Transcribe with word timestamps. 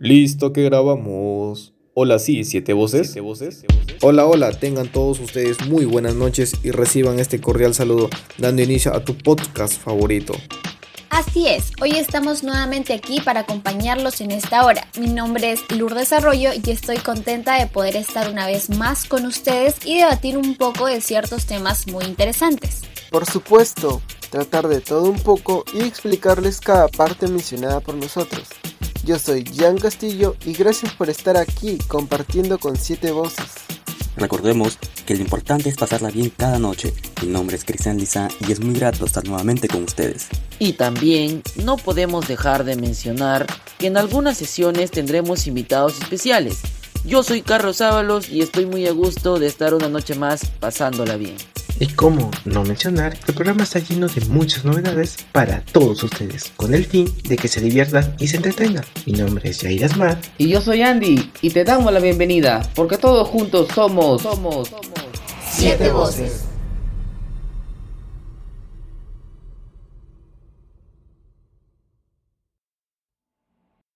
Listo 0.00 0.52
que 0.52 0.64
grabamos. 0.64 1.72
Hola, 1.94 2.18
sí, 2.18 2.42
siete 2.42 2.72
voces. 2.72 3.14
Hola, 4.02 4.26
hola, 4.26 4.50
tengan 4.50 4.88
todos 4.88 5.20
ustedes 5.20 5.68
muy 5.68 5.84
buenas 5.84 6.16
noches 6.16 6.56
y 6.64 6.72
reciban 6.72 7.20
este 7.20 7.40
cordial 7.40 7.74
saludo 7.74 8.10
dando 8.36 8.62
inicio 8.62 8.92
a 8.92 9.04
tu 9.04 9.16
podcast 9.16 9.80
favorito. 9.80 10.34
Así 11.10 11.46
es, 11.46 11.70
hoy 11.80 11.92
estamos 11.92 12.42
nuevamente 12.42 12.92
aquí 12.92 13.20
para 13.20 13.40
acompañarlos 13.40 14.20
en 14.20 14.32
esta 14.32 14.66
hora. 14.66 14.88
Mi 14.98 15.06
nombre 15.06 15.52
es 15.52 15.60
Lourdes 15.70 16.12
Arroyo 16.12 16.50
y 16.52 16.70
estoy 16.70 16.96
contenta 16.96 17.60
de 17.60 17.68
poder 17.68 17.94
estar 17.94 18.28
una 18.28 18.48
vez 18.48 18.70
más 18.70 19.06
con 19.06 19.24
ustedes 19.24 19.76
y 19.86 19.98
debatir 19.98 20.36
un 20.36 20.56
poco 20.56 20.86
de 20.86 21.00
ciertos 21.00 21.46
temas 21.46 21.86
muy 21.86 22.04
interesantes. 22.04 22.80
Por 23.12 23.26
supuesto, 23.26 24.02
tratar 24.30 24.66
de 24.66 24.80
todo 24.80 25.08
un 25.08 25.20
poco 25.20 25.64
y 25.72 25.82
explicarles 25.82 26.60
cada 26.60 26.88
parte 26.88 27.28
mencionada 27.28 27.78
por 27.78 27.94
nosotros. 27.94 28.48
Yo 29.04 29.18
soy 29.18 29.44
Jan 29.44 29.76
Castillo 29.76 30.34
y 30.46 30.54
gracias 30.54 30.94
por 30.94 31.10
estar 31.10 31.36
aquí 31.36 31.76
compartiendo 31.88 32.58
con 32.58 32.76
siete 32.76 33.12
voces. 33.12 33.44
Recordemos 34.16 34.78
que 35.04 35.14
lo 35.14 35.20
importante 35.20 35.68
es 35.68 35.76
pasarla 35.76 36.10
bien 36.10 36.32
cada 36.34 36.58
noche. 36.58 36.94
Mi 37.20 37.28
nombre 37.28 37.56
es 37.56 37.64
Cristian 37.66 37.98
Lisa 37.98 38.28
y 38.40 38.50
es 38.50 38.60
muy 38.60 38.74
grato 38.74 39.04
estar 39.04 39.22
nuevamente 39.26 39.68
con 39.68 39.82
ustedes. 39.82 40.28
Y 40.58 40.72
también 40.74 41.42
no 41.62 41.76
podemos 41.76 42.26
dejar 42.28 42.64
de 42.64 42.76
mencionar 42.76 43.46
que 43.78 43.88
en 43.88 43.98
algunas 43.98 44.38
sesiones 44.38 44.90
tendremos 44.90 45.46
invitados 45.46 46.00
especiales. 46.00 46.60
Yo 47.04 47.22
soy 47.22 47.42
Carlos 47.42 47.82
Ábalos 47.82 48.30
y 48.30 48.40
estoy 48.40 48.64
muy 48.64 48.86
a 48.86 48.92
gusto 48.92 49.38
de 49.38 49.48
estar 49.48 49.74
una 49.74 49.90
noche 49.90 50.14
más 50.14 50.46
pasándola 50.60 51.16
bien. 51.18 51.36
Y 51.80 51.88
cómo 51.88 52.30
no 52.44 52.62
mencionar 52.64 53.18
que 53.18 53.32
el 53.32 53.34
programa 53.34 53.64
está 53.64 53.80
lleno 53.80 54.06
de 54.06 54.24
muchas 54.26 54.64
novedades 54.64 55.16
para 55.32 55.60
todos 55.72 56.02
ustedes, 56.02 56.52
con 56.56 56.72
el 56.72 56.84
fin 56.84 57.12
de 57.24 57.36
que 57.36 57.48
se 57.48 57.60
diviertan 57.60 58.14
y 58.18 58.28
se 58.28 58.36
entretengan. 58.36 58.84
Mi 59.06 59.12
nombre 59.12 59.50
es 59.50 59.60
Jair 59.60 59.84
Asmar. 59.84 60.18
Y 60.38 60.48
yo 60.48 60.60
soy 60.60 60.82
Andy, 60.82 61.32
y 61.42 61.50
te 61.50 61.64
damos 61.64 61.92
la 61.92 62.00
bienvenida, 62.00 62.62
porque 62.74 62.96
todos 62.96 63.28
juntos 63.28 63.68
somos, 63.74 64.22
somos, 64.22 64.68
somos. 64.68 64.94
Siete 65.50 65.90
voces. 65.90 66.53